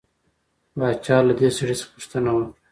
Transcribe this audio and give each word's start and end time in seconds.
باچا 0.79 1.17
له 1.27 1.33
دې 1.39 1.49
سړي 1.57 1.75
څخه 1.79 1.91
پوښتنه 1.95 2.29
وکړه. 2.33 2.53